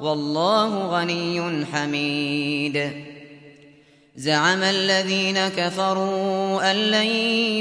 [0.00, 2.90] والله غني حميد.
[4.16, 7.06] زعم الذين كفروا أن لن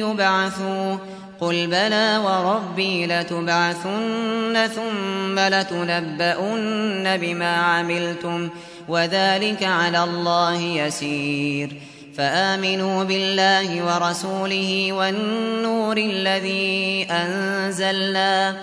[0.05, 0.95] يبعثوا.
[1.41, 8.49] قل بلى وربي لتبعثن ثم لتنبؤن بما عملتم
[8.87, 11.69] وذلك على الله يسير.
[12.17, 18.55] فآمنوا بالله ورسوله والنور الذي أنزلنا.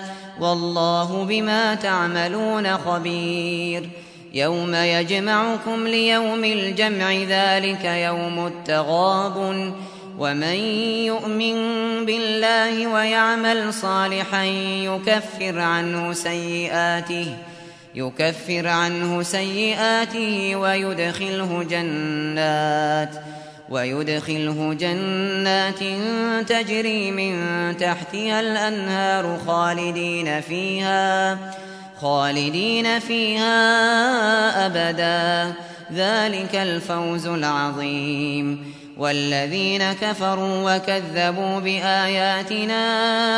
[0.42, 3.88] والله بما تعملون خبير.
[4.34, 9.36] يوم يجمعكم ليوم الجمع ذلك يوم التغاب
[10.18, 10.56] ومن
[11.06, 11.54] يؤمن
[12.06, 17.36] بالله ويعمل صالحا يكفر عنه سيئاته
[17.94, 23.41] يكفر عنه سيئاته ويدخله جنات.
[23.72, 25.78] ويدخله جنات
[26.48, 27.34] تجري من
[27.76, 31.38] تحتها الأنهار خالدين فيها
[32.00, 33.56] خالدين فيها
[34.66, 35.52] أبدا.
[35.94, 38.74] ذلك الفوز العظيم.
[38.98, 42.84] والذين كفروا وكذبوا بآياتنا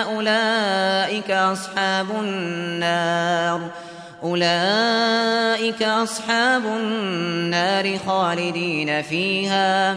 [0.03, 3.61] أولئك أصحاب النار.
[4.23, 9.97] أولئك أصحاب النار خالدين فيها.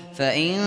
[0.17, 0.57] فإن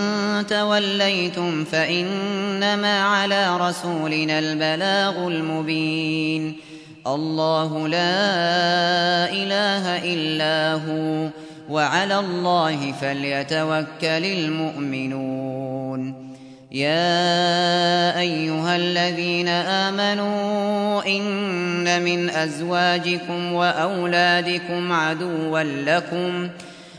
[0.49, 6.56] توليتم فإنما على رسولنا البلاغ المبين.
[7.06, 9.84] الله لا إله
[10.15, 11.28] إلا هو
[11.71, 16.15] وعلى الله فليتوكل المؤمنون.
[16.72, 26.49] يا أيها الذين آمنوا إن من أزواجكم وأولادكم عدوا لكم